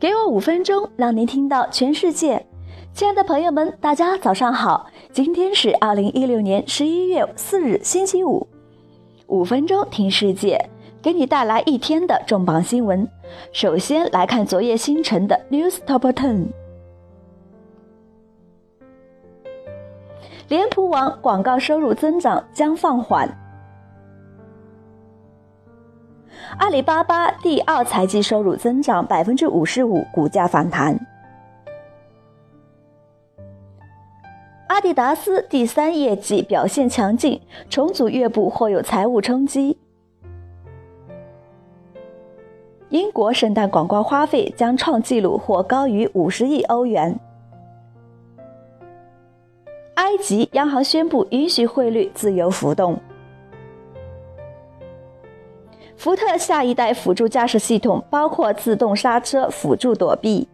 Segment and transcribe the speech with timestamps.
[0.00, 2.46] 给我五分钟，让您听到全世界。
[2.94, 4.86] 亲爱的朋友们，大家早上好！
[5.12, 8.46] 今天是二零一六年十一月四日，星期五。
[9.26, 10.56] 五分钟听世界，
[11.02, 13.08] 给你带来一天的重磅新闻。
[13.52, 16.46] 首先来看昨夜星辰的 News Top Ten。
[20.46, 23.28] 脸谱网广告收入增长将放缓。
[26.56, 30.98] 阿里巴巴第二财季收入增长百分之五十五，股价反弹。
[34.68, 39.76] 阿迪达斯第三业绩表现强劲，重组月部或有财务冲击。
[42.88, 47.18] 英国圣诞广告花费将创纪录，或高于五十亿欧元。
[49.94, 52.98] 埃及央行宣布允许汇率自由浮动。
[55.98, 60.46] 福特下一代辅助驾驶系统包括自动刹车、辅助躲避。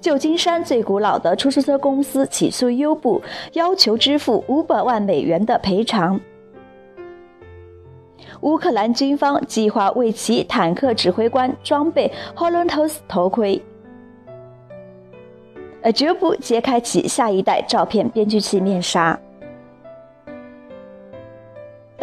[0.00, 3.20] 旧金山最古老的出租车公司起诉优步，
[3.54, 6.18] 要求支付五百万美元的赔偿。
[8.42, 13.60] 乌克兰军方计划为其坦克指挥官装备 HoloTos 头盔。
[15.82, 19.18] 呃，绝不揭开其下一代照片编辑器面纱。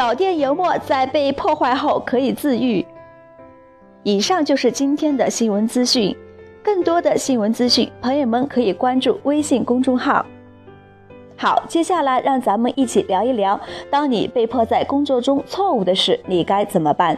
[0.07, 2.85] 导电油墨在被破坏后可以自愈。
[4.03, 6.15] 以上就是今天的新闻资讯，
[6.63, 10.25] 更多的新闻资讯，朋友们可以关注微信公众号。
[11.35, 13.59] 好，接下来让咱们一起聊一聊，
[13.91, 17.17] 当你被迫在工作中错误的事，你该怎么办？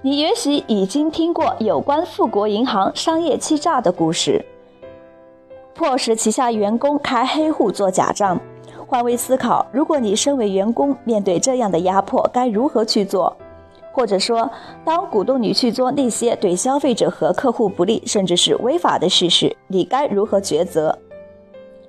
[0.00, 4.42] 你也许已经听过有关富国银行商业欺诈的故事，
[5.74, 8.40] 迫使旗下员工开黑户做假账。
[8.90, 13.36] 换位思考，如果你身为员工，面对这样的压迫，该如何去做？
[13.92, 14.50] 或者说，
[14.82, 20.98] 当鼓动你去做那些对消费者和客户不利，甚至是违法的事时，你该如何抉择？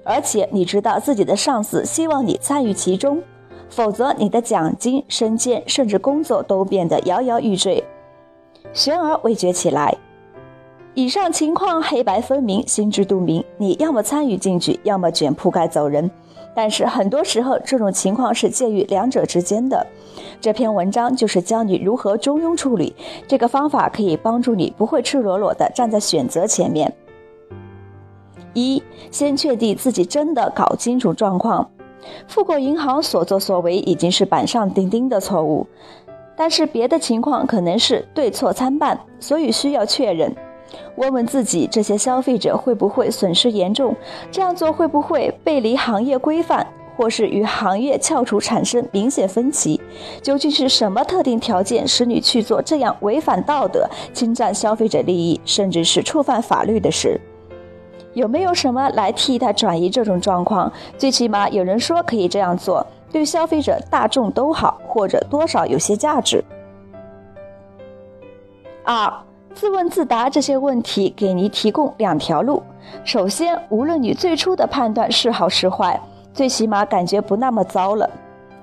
[0.03, 3.23] 而且你知道自己的上司希望你参与其中，
[3.69, 7.81] 否则你的奖金、升迁甚至工作都变得摇摇欲坠，
[8.73, 9.95] 悬而未决起来。
[10.95, 16.11] 以上情况黑白分明，心知肚明，你要么参与进去，要么卷铺盖走人。
[16.61, 19.87] 但是很多时候，这种情况是介于两者之间的。
[20.41, 22.93] 这篇文章就是教你如何中庸处理。
[23.25, 26.93] 这个方法可以帮助你不会赤裸裸地站在选择前面。
[28.53, 31.71] 一，先确定自己真的搞清楚状况。
[32.27, 35.65] 富国银行所作所为已经是板上钉钉的错误，
[36.35, 40.35] 但是别的情况可能是对错参半，所以需要确认。
[40.99, 43.95] 问问自己，这些消费者会不会损失严重？
[44.29, 46.67] 这样做会不会背离行业规范，
[46.97, 49.79] 或是与行业翘楚产生明显分歧？
[50.21, 57.17] 究竟是什么特定条件使你去做这样违反道德、侵占消费者利益，甚至是触犯法律的事？
[58.13, 60.69] 有没有什么来替代转移这种状况？
[60.97, 66.43] 最起码有人说可以这样做，对消费者大众都好，或者多少有些价值。
[68.83, 69.28] 二。
[69.59, 72.63] 自问自答这些问题，给你提供两条路。
[73.03, 75.99] 首先，无论你最初的判断是好是坏，
[76.33, 78.09] 最起码感觉不那么糟了。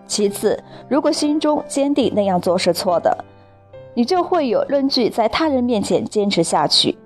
[0.07, 0.59] 其次，
[0.89, 3.15] 如果心中坚定那样做是错的，
[3.93, 6.97] 你就会有论据在他人面前坚持下去，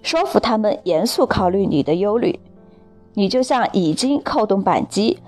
[0.00, 2.40] 说服他们严肃考虑你的忧虑。
[3.12, 5.18] 你就像已经扣动扳机，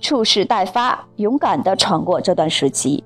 [0.00, 3.04] 蓄势待发，勇敢地闯过这段时期。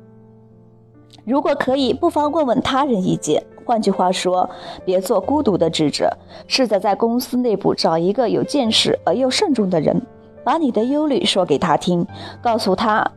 [1.24, 3.42] 如果可以，不妨问问他人意见。
[3.64, 4.48] 换句话说，
[4.84, 6.10] 别做孤独的智者，
[6.48, 10.00] 试着在公司内部找一个有见识而又慎重的人，
[10.42, 12.04] 把你的忧虑说给他听，
[12.42, 13.08] 告诉他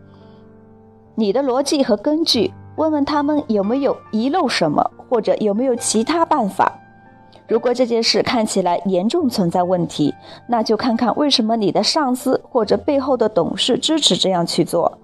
[1.16, 6.72] 你的逻辑和根据，问问他们有没有遗漏什么，或者有没有其他办法。
[7.47, 10.14] 如果这件事看起来严重存在问题，
[10.47, 15.00] 那就看看为什么你的上司或者背后的董事支持这样去做。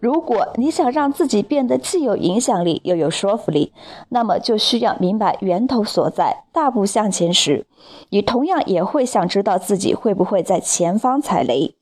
[0.00, 3.72] 如果你想让自己变得既有影响力又有说服力，
[4.08, 6.44] 那么就需要明白源头所在。
[6.52, 7.66] 大步向前时，
[8.10, 11.74] 你同样也会想知道自己会不会在前方踩雷。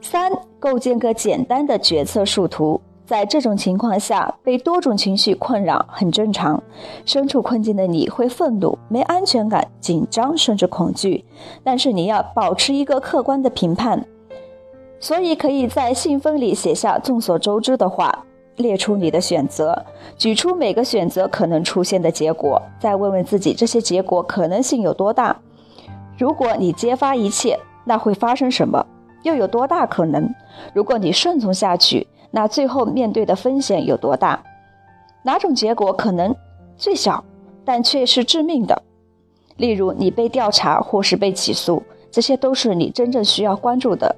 [0.00, 2.80] 三，构建个简单的决策树图。
[3.04, 6.62] 在这种情况下，被多种情绪困扰很正常。
[7.04, 11.24] 身处困境的你会愤怒、没安全感、紧张，甚至恐惧。
[11.62, 14.06] 但是你要保持一个客观的评判。
[15.02, 19.84] 所以可以在信封里写下众所周知的话，列出你的选择，
[20.16, 25.36] 举出每个选择可能出现的结果，再问问自己这些结果可能性有多大。
[26.16, 28.86] 如果你揭发一切，那会发生什么？
[29.24, 30.32] 又有多大可能？
[30.72, 34.40] 如果你顺从下去，那最后面对的风险有多大？
[35.24, 36.32] 哪种结果可能
[36.76, 37.24] 最小，
[37.64, 38.80] 但却是致命的？
[39.56, 44.14] 例如，你被调查或是被起诉，这些都是你真正需要关注的。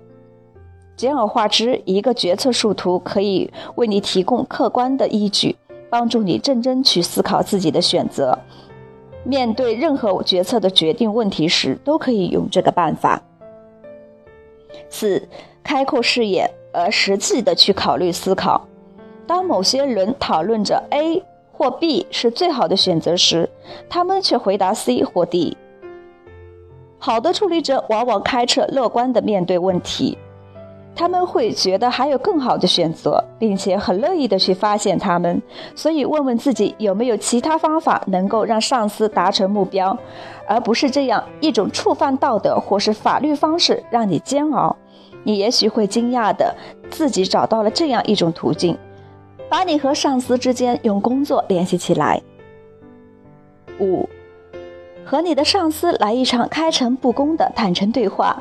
[0.96, 5.56] 简而化之，一个决策树图可以为你提供客观的依据，
[5.90, 8.38] 帮助你认真去思考自己的选择。
[9.24, 13.22] 面对任何决策的决定问题时，都可以用这个办法。
[14.88, 15.28] 四、
[15.62, 18.66] 开阔视野而实际的去考虑思考。
[19.26, 23.48] 当某些人讨论着 A 或 B 是最好的选择时，
[23.88, 25.56] 他们却回答 C 或 D。
[26.98, 30.18] 好的处理者往往开彻乐观的面对问题。
[30.96, 35.42] 他们会觉得还有更好的选择，并且很乐意的去发现他们。
[35.74, 39.96] 所以，问问自己有没有其他方法能够让上司达成目标，
[40.46, 44.76] 而不是这样一种触犯道德或是法律方式让你煎熬。
[45.24, 46.54] 你也许会惊讶的
[46.90, 48.78] 自己找到了这样一种途径，
[49.48, 52.20] 把你和上司之间用工作联系起来。
[53.80, 54.08] 五，
[55.04, 58.40] 和你的上司来一场开诚布公的坦诚对话。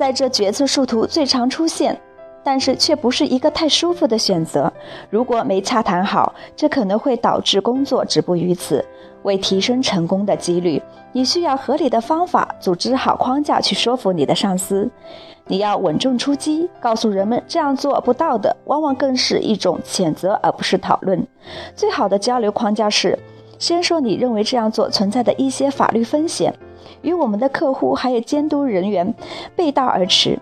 [0.00, 1.94] 在这决策树图最常出现，
[2.42, 4.72] 但是却不是一个太舒服的选择。
[5.10, 8.82] 如果没洽谈好，这可能会导致工作止步于此。
[9.24, 10.82] 为提升成功的几率，
[11.12, 14.88] 你需要合理的方法组织好框架去说服你的上司。
[15.46, 21.22] 你要稳重出击，告诉人们这样做不道德，往往更是一种谴责而不是讨论。
[21.76, 23.18] 最好的交流框架是：
[23.58, 26.54] 先说你认为这样做存在的一些法律风险。
[27.02, 29.14] 与我们的客户还有监督人员
[29.56, 30.38] 背道而驰，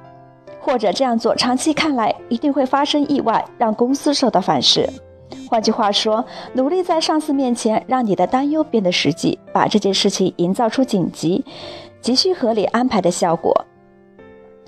[0.61, 4.88] 或者这样做长期看来一定会发生意外，让公司受到反噬。
[5.49, 6.25] 换句话说，
[6.55, 11.44] 努力在上司面前让你的担忧变得实际，把这件事情营造出紧急、
[12.00, 13.64] 急需合理安排的效果。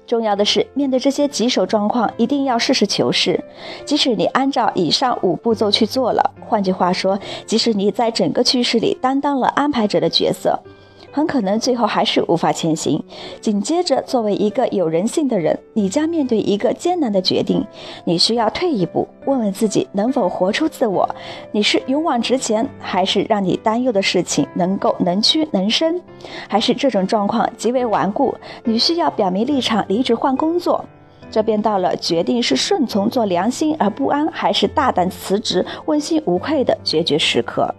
[0.07, 3.39] 重要的是，面对这些棘手状况，一定要实事求是。
[3.85, 10.59] 即使你按照以上五步骤去做了，换句话说，即使你在整个趋势里担当了安排者的角色。
[11.12, 13.03] 很可能最后还是无法前行。
[13.41, 17.65] 紧接着，作为一个有人性的人，你将面对一个艰难的决定。
[18.05, 21.09] 你需要退一步，问问自己能否活出自我。
[21.53, 26.01] 你是勇往直前，还是让你担忧的事情能够能屈能伸？
[26.49, 28.35] 还是这种状况极为顽固，
[28.65, 30.85] 你需要表明立场，离职换工作？
[31.33, 37.73] 这便到了决定是顺从做良心而不安，还是大胆辞职问心无愧的决绝时刻。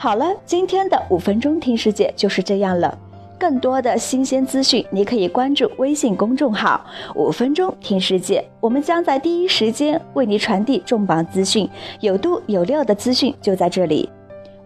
[0.00, 2.96] 好了，今天的五分钟听世界就是这样了。
[3.36, 6.80] 更多的新鲜资讯，你可以关注微信公众号
[7.16, 11.68] “五分钟听世界”，我们将在第一时间为你传递重磅资讯，
[11.98, 14.08] 有度有料的资讯就在这里。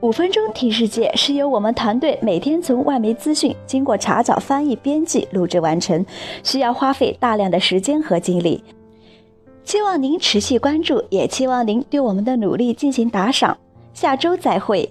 [0.02, 6.05] 五分钟听世界是由我们团队每天从外媒资讯经过查找、翻译、编辑、录制完成，
[6.43, 8.62] 需要花费大量的时间和精力。
[9.64, 13.56] 期望您持续关注，也期望您对我们的努力进行打赏。
[13.94, 14.90] 下周再会。